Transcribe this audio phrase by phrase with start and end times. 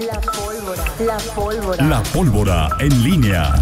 [0.00, 0.84] La pólvora.
[0.98, 1.84] La pólvora.
[1.84, 3.52] La pólvora en línea.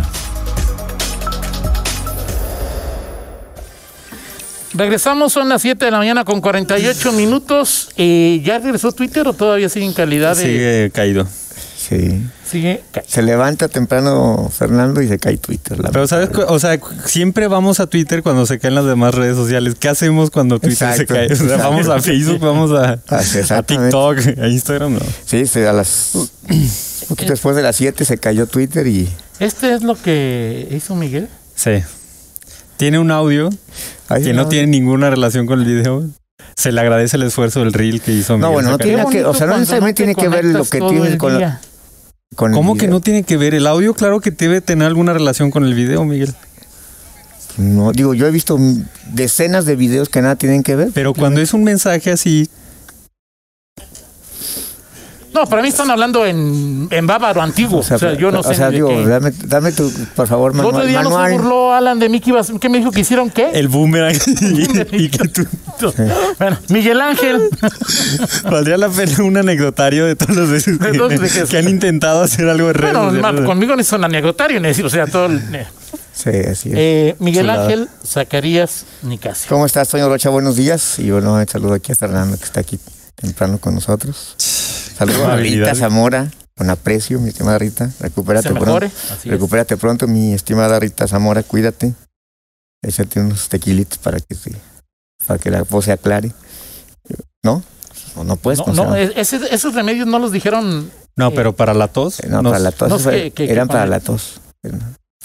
[4.73, 7.89] Regresamos, son las 7 de la mañana con 48 minutos.
[7.97, 10.43] Eh, ¿Ya regresó Twitter o todavía sigue en calidad de.?
[10.43, 11.27] Sigue caído.
[11.77, 12.23] Sí.
[12.51, 12.83] Sigue.
[13.07, 15.79] Se levanta temprano Fernando y se cae Twitter.
[15.81, 19.37] la Pero sabes, o sea, siempre vamos a Twitter cuando se caen las demás redes
[19.37, 19.75] sociales.
[19.79, 21.31] ¿Qué hacemos cuando Twitter se cae?
[21.31, 22.97] O sea, vamos a Facebook, vamos a.
[23.63, 25.01] TikTok, a Instagram, no.
[25.27, 26.13] Sí, sí, a las.
[27.09, 29.09] Poquito después de las 7 se cayó Twitter y.
[29.41, 31.29] ¿Este es lo que hizo Miguel?
[31.55, 31.83] Sí.
[32.77, 33.51] Tiene un audio
[34.09, 36.05] Ay, que no tiene ninguna relación con el video.
[36.57, 38.33] Se le agradece el esfuerzo del reel que hizo.
[38.35, 40.65] No, Miguel bueno, no tiene que- o sea, no necesariamente te tiene que ver lo
[40.65, 41.61] que el con la-
[42.47, 43.55] el ¿Cómo que no tiene que ver?
[43.55, 46.35] El audio, claro que debe tener alguna relación con el video, Miguel.
[47.57, 48.57] No, digo, yo he visto
[49.13, 50.91] decenas de videos que nada tienen que ver.
[50.95, 52.49] Pero cuando es un mensaje así,
[55.39, 57.79] No, para mí están hablando en, en bávaro antiguo.
[57.79, 58.51] O sea, yo no sé.
[58.51, 60.89] O sea, digo, dame, dame tu, por favor, El otro manual.
[60.89, 61.33] día no se manual.
[61.41, 63.51] burló Alan de mí que, me dijo que hicieron qué.
[63.53, 65.47] el boomerang y, y que tú...
[66.39, 67.41] Bueno, Miguel Ángel.
[68.51, 72.73] Valdría la pena un anecdotario de todas las veces que, que han intentado hacer algo
[72.73, 75.27] de bueno, conmigo no es un anecdotario, decir, o sea, todo.
[75.27, 75.67] el- eh.
[76.13, 76.75] Sí, así es.
[76.77, 77.49] Eh, Miguel.
[77.49, 79.47] Ángel Zacarías Nicasio.
[79.49, 80.31] ¿Cómo estás, Toño Rocha?
[80.31, 80.99] Buenos días.
[80.99, 82.81] Y bueno, saludo aquí a Fernando, que está aquí
[83.15, 84.35] temprano con nosotros.
[84.99, 85.37] Saludo a.
[85.37, 87.91] Rita Zamora, con aprecio, mi estimada Rita.
[88.01, 88.87] Recupérate pronto.
[88.87, 89.31] Así es.
[89.31, 91.95] Recupérate pronto, mi estimada Rita Zamora, cuídate.
[92.83, 94.55] Échate unos tequilitos para que se-
[95.27, 96.33] para que la voz se aclare.
[97.45, 97.63] ¿No?
[98.17, 98.59] No, no puedes.
[98.59, 100.91] No, o no, ese- esos remedios no los dijeron.
[101.17, 102.21] No, pero para la tos.
[102.29, 102.89] no, nos- para la tos.
[102.89, 104.41] no, eso que- que- que eran para la tos.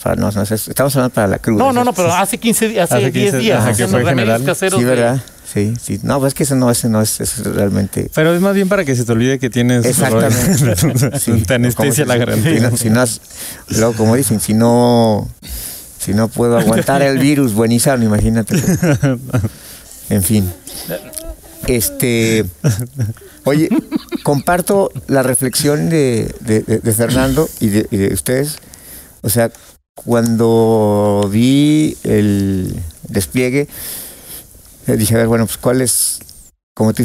[0.01, 1.59] Para- no, no, es- estamos hablando para la cruda.
[1.63, 3.59] No, no, no, pero hace 15 días, hace Hace 10 15 días.
[3.59, 4.45] ajá, que fue los remedios general.
[4.45, 4.79] caseros.
[4.79, 5.21] Sí, de- ¿verdad?
[5.53, 5.99] Sí, sí.
[6.01, 8.09] No, pues es que ese no, ese no es, es realmente.
[8.15, 11.19] Pero es más bien para que se te olvide que tienes Exactamente.
[11.19, 12.49] Sí, te anestesia la garganta.
[12.49, 13.21] Si no, si no has-
[13.69, 15.29] luego, como dicen, si no,
[15.99, 18.55] si no puedo aguantar el virus, buen y sano, imagínate.
[20.09, 20.51] En fin.
[21.67, 22.45] Este,
[23.45, 23.69] oye,
[24.23, 28.57] comparto la reflexión de, de- de- de Fernando y de, y de ustedes.
[29.21, 29.51] O sea,
[29.95, 32.75] cuando vi el
[33.07, 33.67] despliegue,
[34.87, 36.19] eh, dije, a ver, bueno, pues cuál es,
[36.75, 37.03] como tú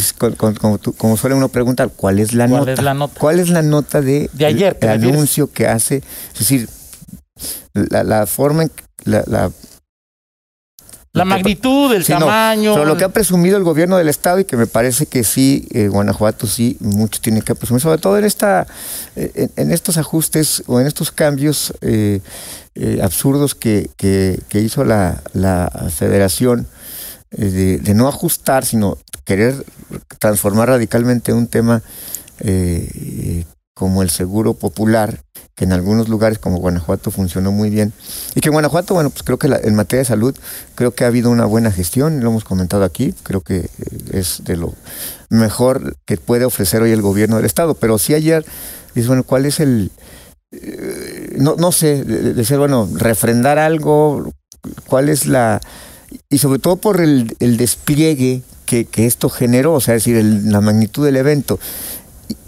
[0.61, 2.73] como, tú- como suele uno preguntar, ¿cuál es la ¿Cuál nota?
[2.73, 3.21] es la nota?
[3.21, 5.15] ¿Cuál es la nota de, De ayer, ¿te el refieres?
[5.17, 6.03] anuncio que hace?
[6.33, 6.69] Es decir,
[7.75, 9.51] la, la forma en que- la, la-
[11.15, 12.75] La magnitud, el Sí, no, tamaño.
[12.75, 15.67] pero lo que ha presumido el gobierno del estado y que me parece que sí,
[15.73, 18.67] eh, Guanajuato sí, mucho tiene que presumir, sobre todo en esta,
[19.17, 22.21] eh, en, en estos ajustes o en estos cambios eh,
[23.03, 26.69] absurdos que, que- que hizo la, la federación
[27.31, 29.65] de, no ajustar, sino querer
[30.19, 31.83] transformar radicalmente un tema
[32.41, 33.45] eh,
[33.75, 35.21] como el seguro popular,
[35.55, 37.93] que en algunos lugares como Guanajuato funcionó muy bien.
[38.35, 40.35] Y que en Guanajuato, bueno, pues creo que la- en materia de salud,
[40.75, 43.69] creo que ha habido una buena gestión, lo hemos comentado aquí, creo que eh,
[44.13, 44.75] es de lo
[45.31, 47.75] mejor que puede ofrecer hoy el gobierno del Estado.
[47.75, 48.45] Pero sí ayer,
[48.95, 49.91] dices, bueno, ¿cuál es el...
[50.53, 54.31] eh, no, no sé, de, de ser, bueno, refrendar algo,
[54.87, 55.61] cuál es la...
[56.31, 60.17] Y sobre todo por el, el despliegue que, que esto generó, o sea, es decir,
[60.17, 61.59] el- la magnitud del evento.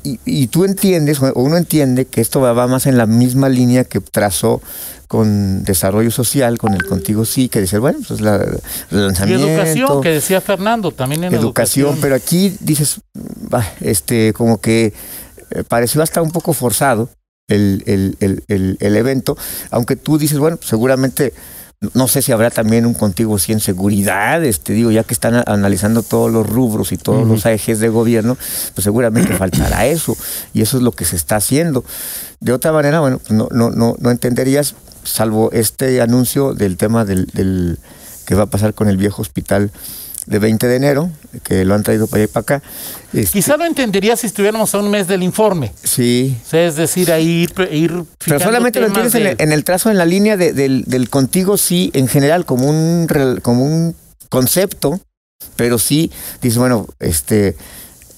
[0.03, 3.07] Y, y- y tú entiendes, o uno entiende que esto va, va más en la
[3.07, 4.61] misma línea que trazó
[5.09, 8.61] con desarrollo social, con el Contigo Sí, que dice, bueno, pues la, el
[8.91, 11.99] Y lanzamiento, educación, que decía Fernando, también en educación, educación.
[12.03, 14.93] pero aquí dices, bah, este, como que
[15.51, 17.11] eh, pareció hasta un poco forzado
[17.49, 19.37] el, el, el, el, el evento,
[19.71, 21.33] aunque tú dices, bueno, seguramente,
[21.95, 25.43] no sé si habrá también un contigo sí en seguridad, este, digo, ya que están
[25.47, 28.37] analizando todos los rubros y todos los ejes de gobierno,
[28.75, 30.15] pues seguramente faltará eso,
[30.53, 31.83] y eso es lo que se está haciendo.
[32.41, 34.75] De otra manera, bueno, no, no, no, no entenderías,
[35.05, 37.79] salvo este anuncio del tema del, del
[38.27, 39.71] que va a pasar con el viejo hospital
[40.31, 41.11] de 20 de enero,
[41.43, 42.63] que lo han traído para allá y para acá.
[43.13, 45.73] Este, Quizá lo entendería si estuviéramos a un mes del informe.
[45.83, 49.51] Sí, O sea, es decir, ahí ir, ir pero solamente lo entiendes en el, en
[49.53, 53.09] el trazo, en la línea de- del, del contigo sí, en general, como un,
[53.43, 53.97] como un
[54.29, 55.01] concepto,
[55.57, 57.57] pero sí, dices, bueno, este,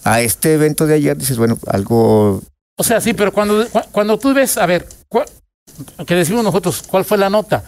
[0.04, 2.42] a este evento de ayer, dices, bueno, algo,
[2.76, 5.24] O sea, sí, pero cuando, cu- cuando tú ves, a ver, ¿cuál-
[6.06, 7.64] que decimos nosotros, ¿cuál fue la nota?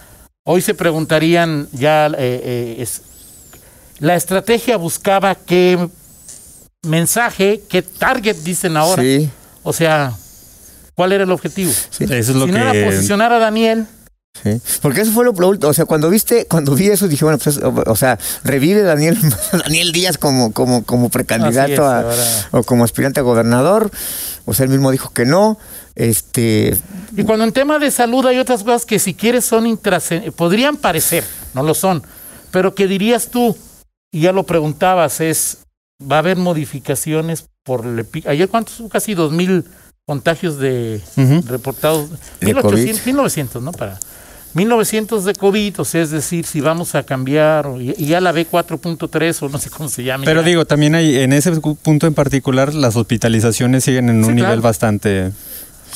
[0.47, 3.01] Hoy se preguntarían ya, eh, eh, es-
[4.01, 5.89] la estrategia buscaba qué
[6.83, 9.03] mensaje, qué target dicen ahora.
[9.03, 9.29] sí,
[9.63, 10.13] O sea,
[10.95, 11.73] ¿cuál era el objetivo?
[11.91, 12.05] sí.
[12.05, 12.59] Eso es lo si que.
[12.59, 13.87] no era posicionar a Daniel,
[14.43, 15.71] Sí, porque eso fue lo, lo último.
[15.71, 19.17] O sea, cuando viste, cuando vi eso, dije, bueno, pues, o, o sea, revive Daniel,
[19.53, 22.13] Daniel Díaz como, como, como precandidato a-
[22.51, 23.93] o como aspirante a gobernador.
[24.45, 25.57] O sea, él mismo dijo que no.
[25.95, 26.77] Este,
[27.17, 30.77] Y cuando en tema de salud hay otras cosas que si quieres son intrascendentes, podrían
[30.79, 31.23] parecer,
[31.55, 32.03] no lo son,
[32.51, 33.57] pero que dirías tú,
[34.15, 35.59] y ya lo preguntabas, es,
[36.01, 38.81] va a haber modificaciones por el Ayer, ¿cuántos?
[38.89, 39.65] Casi dos mil
[40.07, 41.01] contagios de
[41.49, 42.11] reportados.
[42.41, 43.73] De 1800, 1900, ¿no?
[43.73, 43.99] Para
[44.55, 48.33] 1900 de COVID, o sea, es decir, si vamos a cambiar, o- y, ya la
[48.33, 50.25] B4.3 o no sé cómo se llama.
[50.25, 50.47] Pero ya.
[50.47, 55.33] digo, también hay, en ese punto en particular, las hospitalizaciones siguen en un nivel bastante.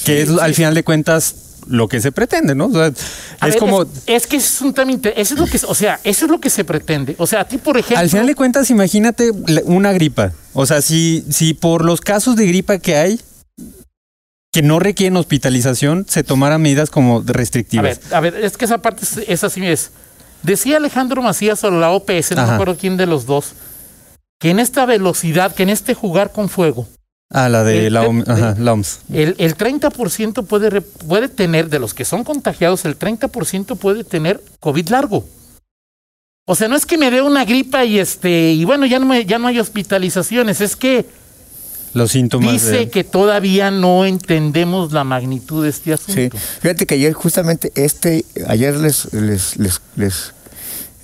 [0.04, 2.66] que es al final de cuentas lo que se pretende, ¿no?
[2.66, 2.96] O sea, es
[3.40, 3.82] ver, como.
[3.82, 6.30] Es, es que es un tema inter- eso es lo que, o sea, eso es
[6.30, 7.14] lo que se pretende.
[7.18, 7.98] O sea, a ti, por ejemplo.
[7.98, 9.30] Al final de cuentas, imagínate
[9.64, 10.32] una gripa.
[10.54, 13.20] O sea, si, si por los casos de gripa que hay,
[14.52, 18.00] que no requieren hospitalización, se tomaran medidas como A ver, restrictivas.
[18.12, 19.90] a ver, es que esa parte es, es así es.
[20.42, 22.54] Decía Alejandro Macías sobre la OPS, no me Ajá.
[22.54, 23.52] acuerdo quién de los dos,
[24.40, 26.88] que en esta velocidad, que en este jugar con fuego,
[27.30, 29.00] Ah, la de el- la, OM- el- ajá, la OMS.
[29.12, 34.42] el, el 30% puede, puede tener, de los que son contagiados, el 30% puede tener
[34.60, 35.26] COVID largo.
[36.46, 39.04] O sea, no es que me dé una gripa y este, y bueno, ya no,
[39.06, 41.04] me- ya no hay hospitalizaciones, es que
[41.92, 42.50] Los síntomas.
[42.52, 46.12] dice de- que todavía no entendemos la magnitud de este sí.
[46.12, 46.38] asunto.
[46.62, 50.32] Fíjate que ayer, justamente, este, ayer les, les, les, les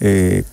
[0.00, 0.44] eh,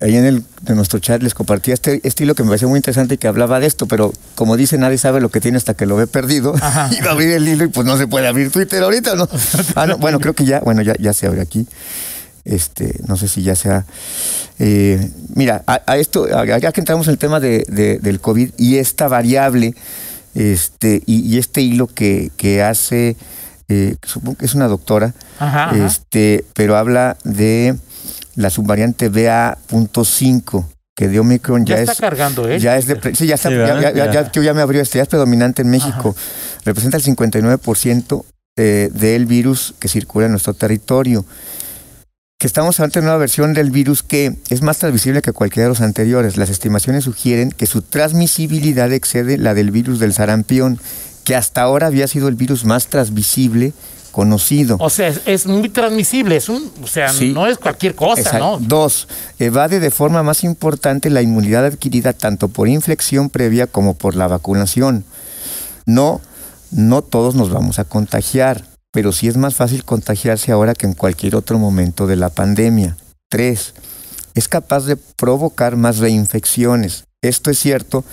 [0.00, 3.14] ahí en el de nuestro chat les compartí este estilo que me pareció muy interesante
[3.14, 5.86] y que hablaba de esto, pero como dice, nadie sabe lo que tiene hasta que
[5.86, 6.54] lo ve perdido.
[6.60, 6.90] Ajá.
[6.98, 9.28] Iba a abrir el hilo y pues no se puede abrir Twitter ahorita, ¿no?
[9.74, 11.66] Ah, no, bueno, creo que ya, bueno, ya, ya se abre aquí.
[12.44, 13.84] Este, no sé si ya sea.
[14.58, 18.50] eh, mira, a, a esto, ya que entramos en el tema de, de- del COVID
[18.56, 19.74] y esta variable,
[20.34, 23.16] este, y, y este hilo que, que hace,
[23.68, 25.86] eh, supongo que es una doctora, Ajá, ajá.
[25.86, 27.74] este, pero habla de
[28.36, 32.58] la subvariante BA.5, que de Omicron ya, ya, está es cargando, ¿eh?
[32.58, 33.80] ya es de, sí, ya está, Sí, ya, ¿verdad?
[33.82, 34.12] ya- ya- Ya.
[34.24, 36.14] ya- yo ya me abrió este, ya es predominante en México.
[36.64, 38.24] Representa el 59%
[38.58, 41.24] eh, del virus que circula en nuestro territorio.
[42.38, 45.70] Que estamos ante una nueva versión del virus que es más transmisible que cualquiera de
[45.70, 46.36] los anteriores.
[46.36, 50.78] Las estimaciones sugieren que su transmisibilidad excede la del virus del sarampión,
[51.24, 53.72] que hasta ahora había sido el virus más transmisible
[54.16, 54.78] conocido.
[54.80, 57.34] O sea, es, es muy transmisible, es un, o sea, Sí.
[57.34, 58.58] no es cualquier cosa, Exacto.
[58.58, 58.58] ¿no?
[58.66, 59.08] Dos,
[59.38, 64.26] evade de forma más importante la inmunidad adquirida tanto por inflexión previa como por la
[64.26, 65.04] vacunación.
[65.84, 66.22] No,
[66.70, 70.94] no todos nos vamos a contagiar, pero sí es más fácil contagiarse ahora que en
[70.94, 72.96] cualquier otro momento de la pandemia.
[73.28, 73.74] Tres,
[74.34, 77.04] es capaz de provocar más reinfecciones.
[77.28, 78.04] Esto es cierto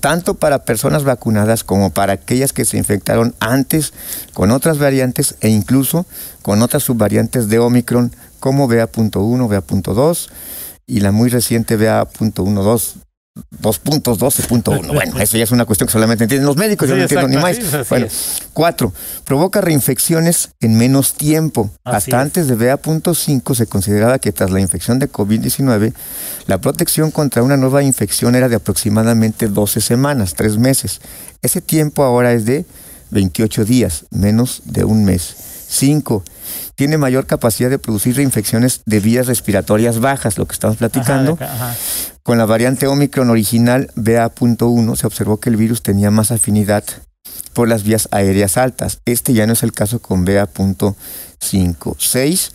[0.00, 3.92] tanto para personas vacunadas como para aquellas que se infectaron antes
[4.32, 6.06] con otras variantes e incluso
[6.42, 10.28] con otras subvariantes de Omicron como BA.1, BA.2
[10.86, 13.09] y la muy reciente BA.12.
[13.62, 14.92] 2.12.1.
[14.92, 17.36] Bueno, eso ya es una cuestión que solamente entienden los médicos, yo no entiendo ni
[17.36, 17.58] más.
[17.58, 18.42] así Bueno, es.
[18.52, 18.92] Cuatro,
[19.24, 21.70] provoca reinfecciones en menos tiempo.
[21.84, 22.22] Así Hasta es.
[22.22, 25.92] antes de BA.5 se consideraba que tras la infección de COVID-19,
[26.46, 31.00] la protección contra una nueva infección era de aproximadamente 12 semanas, 3 meses.
[31.42, 32.64] Ese tiempo ahora es de
[33.10, 35.34] 28 días, menos de un mes.
[35.68, 36.24] Cinco,
[36.74, 41.38] tiene mayor capacidad de producir reinfecciones de vías respiratorias bajas, lo que estamos platicando.
[41.40, 41.76] Ajá, ajá.
[42.22, 46.84] Con la variante Omicron original BA.1 se observó que el virus tenía más afinidad
[47.54, 49.00] por las vías aéreas altas.
[49.06, 51.96] Este ya no es el caso con BA.5.
[51.98, 52.52] 6.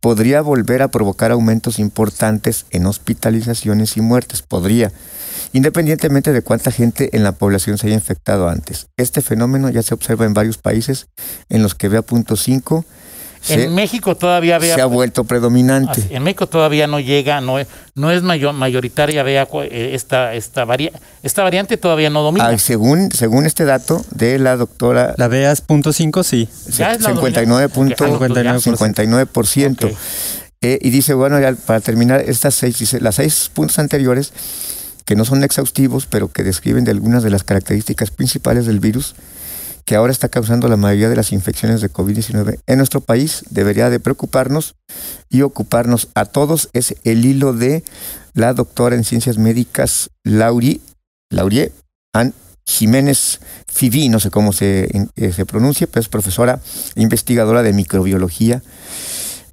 [0.00, 4.42] Podría volver a provocar aumentos importantes en hospitalizaciones y muertes.
[4.42, 4.92] Podría,
[5.52, 8.86] independientemente de cuánta gente en la población se haya infectado antes.
[8.96, 11.08] Este fenómeno ya se observa en varios países
[11.48, 12.84] en los que BA.5
[13.40, 16.02] se, En México todavía había, se ha vuelto predominante.
[16.10, 20.64] en México todavía no llega, no es, no es mayor, mayoritaria, vea eh, esta, esta,
[20.64, 20.92] varia-
[21.22, 22.46] esta variante todavía no domina.
[22.48, 26.48] Ah, según, según este dato de la doctora La BA.5, sí.
[26.76, 27.74] Ya es la 59 dominante.
[27.74, 29.86] punto- Ok, ah, no, 59%.
[29.86, 29.92] Ok.
[30.60, 34.32] Eh, y dice, bueno, ya para terminar, estas seis, dice, las seis puntos anteriores,
[35.04, 39.14] que no son exhaustivos, pero que describen de algunas de las características principales del virus,
[39.88, 43.88] que ahora está causando la mayoría de las infecciones de COVID-19 en nuestro país, debería
[43.88, 44.74] de preocuparnos
[45.30, 46.68] y ocuparnos a todos.
[46.74, 47.82] Es el hilo de
[48.34, 50.82] la doctora en ciencias médicas Lauri,
[51.30, 51.72] Laurie
[52.12, 52.34] Ann
[52.66, 56.60] Jiménez Fibi, no sé cómo se, eh, se pronuncia, pero es profesora
[56.94, 58.62] investigadora de microbiología.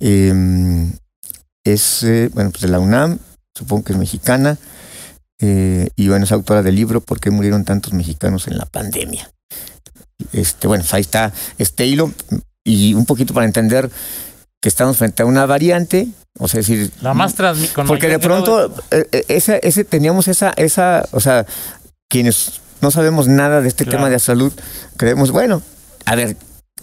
[0.01, 0.91] Eh,
[1.63, 3.19] es, eh, bueno, pues de la UNAM,
[3.53, 4.57] supongo que es mexicana,
[5.39, 9.29] eh, y bueno, es autora del libro ¿Por qué murieron tantos mexicanos en la pandemia?
[10.33, 12.11] Este, bueno, pues ahí está este hilo,
[12.63, 13.89] y un poquito para entender
[14.61, 16.07] que estamos frente a una variante,
[16.39, 17.35] o sea, decir, La más
[17.73, 21.45] con porque de pronto eh, eh, ese, ese teníamos esa, esa, o sea,
[22.09, 23.99] quienes no sabemos nada de este Claro.
[23.99, 24.51] tema de salud,
[24.97, 25.61] creemos, bueno,
[26.05, 26.35] a ver,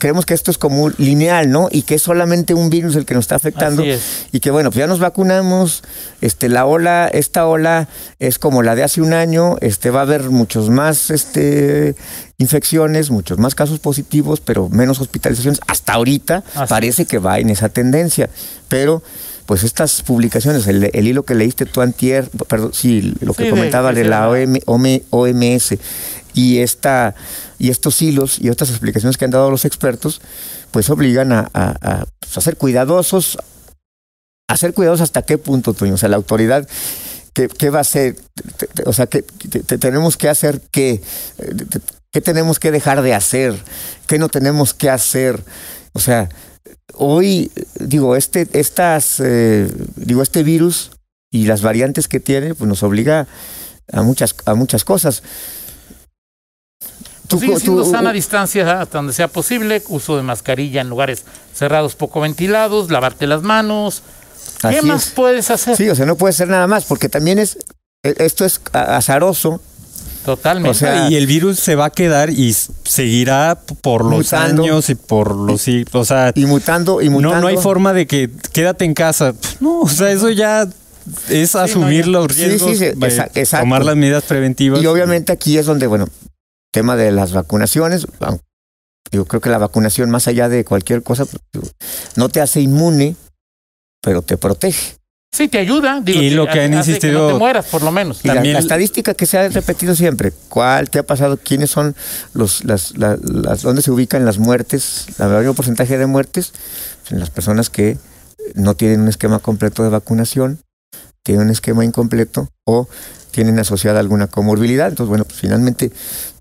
[0.02, 1.68] creemos que esto es como lineal, ¿no?
[1.70, 3.84] Y que es solamente un virus el que nos está afectando.
[3.84, 4.26] Es.
[4.32, 5.84] Y que bueno, pues ya nos vacunamos,
[6.20, 7.86] este, la ola, esta ola
[8.18, 11.94] es como la de hace un año, este, va a haber muchos más este,
[12.38, 15.60] infecciones, muchos más casos positivos, pero menos hospitalizaciones.
[15.68, 18.28] Hasta ahorita Así parece que va en esa tendencia.
[18.68, 19.02] Pero,
[19.46, 23.50] pues estas publicaciones, el, el hilo que leíste tú antier, perdón, sí, lo que Sí,
[23.50, 25.74] comentaba de, de la la- OM OM OMS
[26.34, 27.14] y esta
[27.58, 30.20] y estos hilos y otras explicaciones que han dado los expertos,
[30.70, 33.38] pues obligan a, pues, ser cuidadosos,
[34.48, 35.94] a ser cuidadosos hasta qué punto, Toño.
[35.94, 36.66] O sea, la autoridad,
[37.34, 38.16] ¿qué, va a hacer?
[38.86, 41.00] O sea, ¿qué, te- te- tenemos que hacer qué?
[42.12, 43.54] ¿Qué tenemos que dejar de hacer?
[44.06, 45.42] ¿Qué no tenemos que hacer?
[45.94, 46.28] O sea,
[46.94, 50.90] hoy, digo, este, estas, eh, digo, este virus
[51.30, 53.26] y las variantes que tiene, pues nos obliga
[53.92, 55.22] a muchas, a muchas cosas.
[57.32, 60.88] Tú- Pues sigue siendo tú- sana distancia hasta donde sea posible, uso de mascarilla en
[60.88, 61.24] lugares
[61.54, 64.02] cerrados poco ventilados, lavarte las manos.
[64.60, 65.10] ¿Qué más es.
[65.12, 65.76] puedes hacer?
[65.76, 67.58] Sí, o sea, no puede ser nada más, porque también es,
[68.04, 69.60] eh, esto es azaroso,
[70.24, 70.70] Totalmente.
[70.70, 74.62] o sea, y el virus se va a quedar y seguirá por los Mutando.
[74.62, 75.94] años y por los siglos.
[75.94, 77.34] O sea, y mutando, y mutando.
[77.36, 79.34] no, no hay forma de que quédate en casa.
[79.60, 80.68] No, o sea, eso ya
[81.28, 82.10] es asumir ya.
[82.12, 84.80] los Sí, riesgos, sí, sí, tomar las medidas preventivas.
[84.80, 86.06] Y obviamente aquí es donde, bueno,
[86.72, 88.06] tema de las vacunaciones,
[89.12, 91.74] yo creo que la vacunación, más allá de cualquier cosa, pues,
[92.16, 93.14] no te hace inmune,
[94.02, 94.96] pero te protege.
[95.34, 96.00] Sí, te ayuda.
[96.02, 98.20] Digo, Y te- lo que han insistido- Que no te mueras, por lo menos.
[98.22, 101.38] Y la- También- la, estadística que se ha repetido siempre, ¿cuál, qué ha pasado?
[101.38, 101.94] ¿Quiénes son
[102.34, 106.52] los, las, la- las, dónde se ubican las muertes, la mayor porcentaje de muertes?
[107.10, 107.96] En las personas que
[108.54, 110.58] no tienen un esquema completo de vacunación,
[111.22, 112.88] tienen un esquema incompleto o
[113.30, 114.88] tienen asociada alguna comorbilidad.
[114.88, 115.92] Entonces, bueno, pues finalmente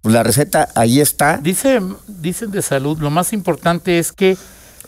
[0.01, 1.37] pues, la receta ahí está.
[1.37, 4.37] Dice, dicen de salud, lo más importante es que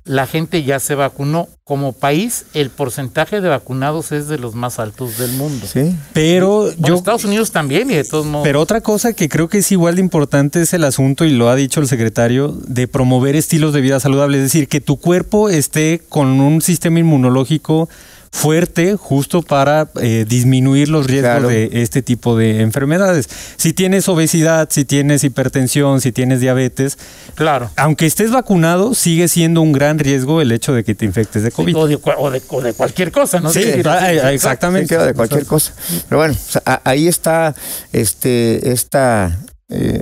[0.06, 1.48] la gente ya se vacunó.
[1.64, 5.66] Como país, el porcentaje de vacunados es de los más altos del mundo.
[5.66, 5.96] ¿sí?
[6.12, 8.44] Pero Bueno, yo Estados Unidos también y de todos modos.
[8.44, 11.50] Pero otra cosa que creo que es igual de importante es el asunto, y lo
[11.50, 14.40] ha dicho el secretario, de promover estilos de vida saludables.
[14.40, 17.88] Es decir, que tu cuerpo esté con un sistema inmunológico
[18.36, 21.48] fuerte justo para eh, disminuir los riesgos Claro.
[21.50, 23.30] de este tipo de enfermedades.
[23.58, 26.98] Si tienes obesidad, si tienes hipertensión, si tienes diabetes,
[27.36, 27.70] claro.
[27.78, 31.52] aunque estés vacunado, sigue siendo un gran riesgo el hecho de que te infectes de
[31.52, 31.78] COVID.
[31.78, 33.52] O de, o de- o de cualquier cosa, ¿no?
[33.54, 34.90] Sí, Es decir, Sí, exactamente.
[34.90, 35.74] queda de cualquier cosa.
[36.10, 37.54] Pero bueno, o sea, a- ahí está
[37.94, 40.02] este, esta eh,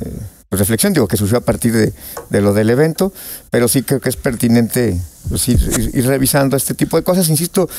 [0.57, 1.93] reflexión, digo, que surgió a partir de,
[2.29, 3.13] de lo del evento,
[3.49, 7.29] pero sí creo que es pertinente pues, ir, ir- ir revisando este tipo de cosas.
[7.29, 7.69] Insisto,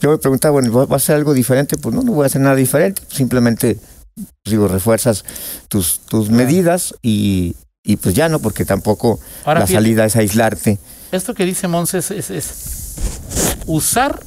[0.00, 1.76] yo me preguntaba, bueno, ¿va a ser algo diferente?
[1.76, 3.78] Pues no, no voy a hacer nada diferente, simplemente,
[4.14, 5.24] pues, digo, refuerzas
[5.68, 9.82] tus, tus medidas y, y pues ya no, porque tampoco Ahora la fíjate.
[9.84, 10.78] salida es aislarte.
[11.12, 12.46] Esto que dice Monse es, es- es
[13.66, 14.18] usar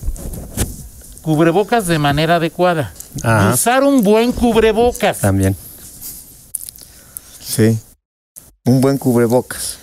[1.24, 2.93] cubrebocas de manera adecuada.
[3.24, 3.53] Ajá.
[3.53, 5.19] Usar un buen cubrebocas.
[5.22, 5.55] También.
[7.46, 7.78] Sí.
[8.66, 9.78] Un buen cubrebocas.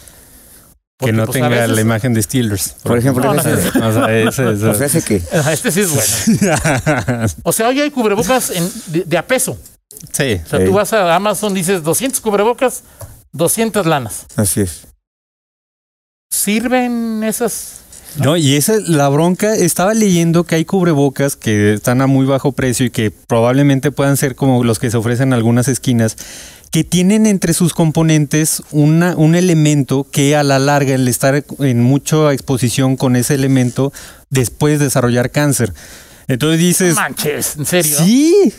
[0.99, 2.75] Porque, que no pues, tenga veces- la imagen de Steelers.
[2.83, 5.73] Por ejemplo, No, en no, ese- O sea, ese- ese- o sea, ese que Este
[5.73, 7.27] sí es bueno.
[7.43, 9.59] O sea, hoy hay cubrebocas en- de, de a peso.
[10.13, 10.41] sí.
[10.45, 10.65] O sea, Sí.
[10.67, 12.83] tú vas a Amazon, dices 200 cubrebocas,
[13.33, 14.27] 200 lanas.
[14.37, 14.83] así es.
[16.31, 17.81] ¿Sirven esas?
[18.19, 19.55] No, y esa es la bronca.
[19.55, 24.17] Estaba leyendo que hay cubrebocas que están a muy bajo precio y que probablemente puedan
[24.17, 26.17] ser como los que se ofrecen en algunas esquinas,
[26.73, 31.83] que tienen entre sus componentes una, un elemento que a la larga, el estar en
[31.83, 33.93] mucha exposición con ese elemento,
[34.31, 35.73] después desarrollar cáncer.
[36.29, 37.97] Entonces dices, Manches, en serio.
[37.99, 38.53] sí,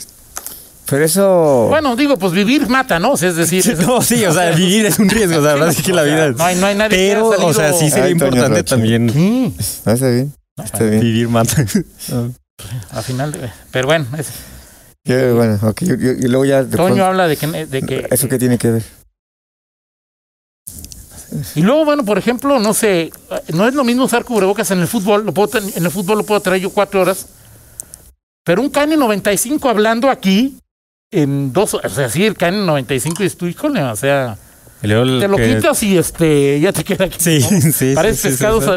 [0.86, 1.66] Pero eso.
[1.70, 3.14] Bueno, digo, pues vivir mata, ¿no?
[3.14, 5.54] O sea, es decir, es- no, sí, o sea, vivir es un riesgo, o sea,
[5.54, 6.30] ahora sí que la vida.
[6.32, 9.06] no hay- no hay nadie que Pero, haya o sea, sí sería Ay, importante también
[9.08, 9.54] Mm,
[9.86, 10.34] No, está bien.
[10.64, 11.00] Está bien.
[11.02, 11.48] vivir más.
[12.92, 14.28] a final de- Pero bueno, es-
[15.06, 16.64] Yo, bueno, ok, yo- yo- y luego ya.
[16.64, 18.84] de Toño habla de que, de que ¿Eso qué tiene que ver?
[21.56, 23.12] Y luego, bueno, por ejemplo, no sé,
[23.54, 26.24] no es lo mismo usar cubrebocas en el fútbol, lo puedo en el fútbol lo
[26.24, 27.28] puedo traer yo cuatro horas,
[28.46, 30.58] pero un KN95 hablando aquí
[31.12, 34.38] en dos horas, o sea, sí, el KN95 y tú, híjole, o sea,
[35.20, 37.18] Te lo que- quitas y este, ya te queda aquí.
[37.20, 37.62] Sí, ¿no?
[37.72, 38.68] sí, Parece sí, pescado, sí.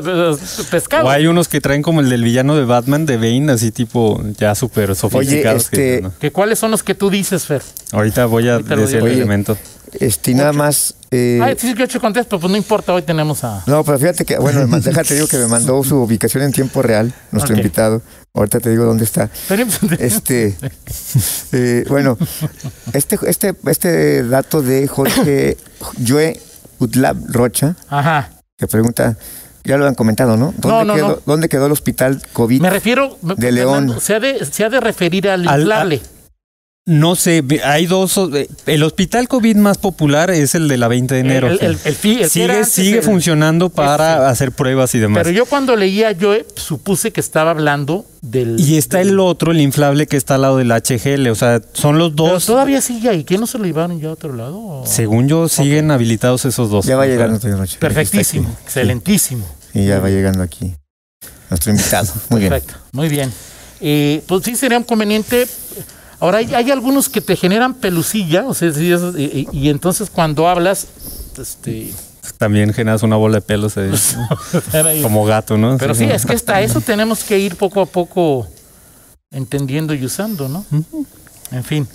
[0.46, 1.06] sa- pescado.
[1.06, 4.22] O hay unos que traen como el del villano de Batman de Bane, así tipo
[4.38, 5.68] ya súper sofisticados.
[5.68, 6.12] que este- no.
[6.18, 7.62] ¿Que ¿Cuáles son los que tú dices, Fer?
[7.92, 9.02] Ahorita voy a ahorita decir el.
[9.02, 9.56] Oye, elemento.
[9.98, 10.94] Este, nada más.
[11.10, 13.62] eh, Ay, sí, que ocho contesto, pero pues no importa, hoy tenemos a...
[13.66, 16.82] no, pero fíjate que, bueno, me- déjate digo que me mandó su ubicación en tiempo
[16.82, 18.02] real, nuestro invitado.
[18.36, 19.30] Ahorita te digo dónde está.
[19.48, 19.64] Pero-
[19.98, 20.56] Este,
[21.52, 22.18] eh, bueno,
[22.92, 25.56] este, este, este dato de Jorge
[26.06, 26.38] Joe
[26.78, 28.30] Utlab Rocha, Ajá.
[28.58, 29.16] que pregunta,
[29.64, 30.52] ya lo han comentado, ¿no?
[30.58, 31.18] ¿Dónde, No, no, quedó, no.
[31.24, 32.60] ¿Dónde quedó el hospital COVID?
[32.60, 33.16] Me refiero...
[33.22, 33.96] me- De León.
[34.00, 36.02] Se ha de, se ha de referir al Al- inflable.
[36.88, 38.16] No sé, ve- hay dos.
[38.32, 41.48] eh, El hospital COVID más popular es el de la 20 de enero.
[41.48, 42.28] El- el- el sigue
[42.64, 45.24] sigue el- funcionando para hacer pruebas y demás.
[45.24, 48.60] Pero yo cuando leía, yo eh, supuse que estaba hablando del...
[48.60, 51.28] y está el otro, el inflable que está al lado del HGL.
[51.30, 52.46] O sea, son los Pero dos.
[52.46, 53.24] todavía sigue ahí.
[53.24, 54.56] ¿Quién no se lo llevaron ya a otro lado?
[54.56, 54.86] o?
[54.86, 56.86] Según yo, siguen habilitados esos dos.
[56.86, 57.78] Ya va llegando Antonio Rocha.
[57.80, 59.44] Perfectísimo, excelentísimo.
[59.74, 60.72] Y ya va llegando aquí
[61.50, 62.12] nuestro invitado.
[62.28, 62.52] Muy bien.
[62.52, 63.32] Perfecto, muy bien.
[63.80, 65.48] Eh, pues sí sería un conveniente.
[66.20, 69.68] Ahora hay, hay algunos que te generan pelucilla, o sea, sí, eso- y, y- y
[69.70, 70.86] entonces cuando hablas,
[71.38, 71.92] este,
[72.38, 75.76] También generas una bola de pelos eh, como gato, ¿no?
[75.78, 78.46] pero sí, es que hasta eso tenemos que ir poco a poco
[79.30, 80.64] entendiendo y usando, ¿no?
[81.52, 81.86] En fin,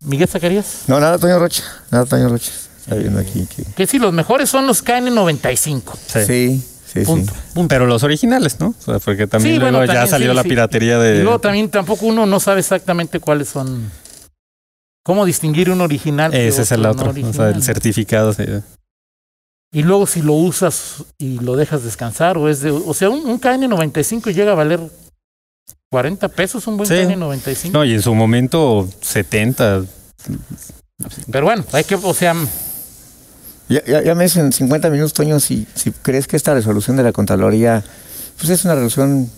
[0.00, 1.62] Miguel Zacarías, No, nada, Toño Rocha.
[1.90, 2.50] Nada, Toño Rocha.
[2.80, 3.62] Está viendo aquí que.
[3.64, 5.82] que sí, los mejores son los KN95.
[6.06, 6.24] Sí.
[6.26, 7.32] Sí, sí, Punto.
[7.54, 7.64] sí.
[7.68, 8.74] Pero los originales, ¿no?
[8.78, 10.48] O sea, porque también Sí, luego bueno, ya también, salió sí, la sí.
[10.48, 11.22] piratería Y de.
[11.22, 13.90] luego también tampoco uno no sabe exactamente cuáles son.
[15.04, 16.32] ¿Cómo distinguir un original?
[16.32, 18.32] Ese es el otro no o sea, el certificado.
[18.32, 18.44] sí.
[19.74, 23.24] Y luego si lo usas y lo dejas descansar, o es de, o sea, un,
[23.26, 24.80] un KN95 llega a valer
[25.90, 26.94] 40 pesos, un buen Sí.
[26.94, 27.70] KN95.
[27.72, 29.84] No, y en su momento 70.
[31.30, 32.34] Pero bueno, hay que, o sea,
[33.72, 36.96] Ya, ya, ya me dicen en 50 minutos, Toño, si, si crees que esta resolución
[36.96, 37.82] de la Contraloría
[38.38, 39.30] pues es una resolución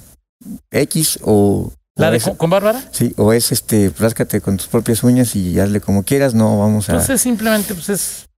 [0.70, 1.72] X o.
[1.96, 5.02] la o de es, con, con Bárbara, Sí, o es este, ráscate con tus propias
[5.02, 6.94] uñas y hazle como quieras, no vamos a.
[6.94, 8.28] pues es simplemente, pues es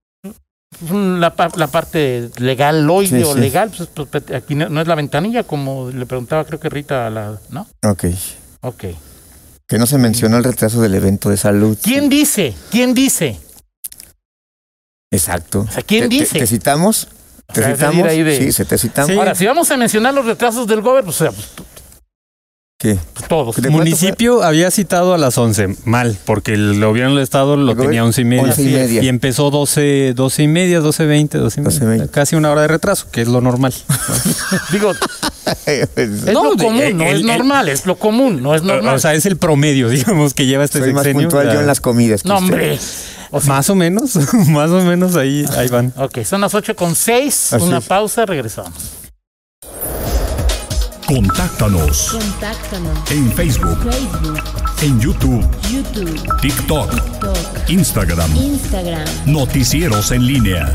[0.93, 3.41] la, la parte legal, loide Sí, o sí.
[3.41, 7.07] legal, pues, pues, aquí no, no es la ventanilla, como le preguntaba creo que Rita
[7.07, 7.67] a la, ¿no?
[7.85, 8.05] Ok.
[8.63, 8.85] Ok.
[9.69, 11.77] Que no se mencionó el retraso del evento de salud.
[11.83, 12.55] ¿Quién dice?
[12.71, 13.39] ¿Quién dice?
[15.11, 15.67] Exacto.
[15.69, 16.39] O sea, ¿quién ¿Te- te- dice?
[16.39, 17.09] ¿Te, citamos?
[17.53, 18.09] ¿Te O sea, es citamos?
[18.09, 19.11] ahí de- Sí, se te citamos.
[19.13, 19.17] Sí.
[19.19, 21.49] Ahora, si vamos a mencionar los retrasos del gobierno, pues, o sea, pues,
[22.79, 22.99] ¿Qué?
[23.15, 23.57] pues todos.
[23.57, 27.71] ¿De El municipio había citado a las 11, mal, porque el gobierno del estado lo
[27.73, 28.43] El tenía gobierno- 11 y media.
[28.43, 29.03] 11 y media.
[29.03, 32.05] Y empezó 12, 12 y media, 12 20, 12 y media.
[32.05, 32.11] 12:20.
[32.11, 33.73] Casi una hora de retraso, que es lo normal.
[34.73, 35.83] Digo, fue?
[35.97, 38.95] es No, lo común, no el- es el- normal, es lo común, no es normal.
[38.95, 41.29] O sea, es el promedio, digamos, que lleva este Soy más sexenio.
[41.29, 42.23] puntual o sea, yo en las comidas.
[42.25, 42.53] que no, usted.
[42.53, 42.79] hombre.
[43.31, 44.17] O sea, Más o menos,
[44.49, 45.93] más o menos ahí, ahí van.
[45.97, 47.85] ok, son las 8 con 6, Así una es.
[47.87, 48.73] pausa, regresamos.
[51.07, 53.11] Contáctanos Contáctanos.
[53.13, 54.41] en Facebook, Facebook,
[54.83, 58.37] en YouTube, YouTube, TikTok, TikTok, Instagram.
[58.37, 59.05] Instagram.
[59.27, 60.75] Noticieros en línea.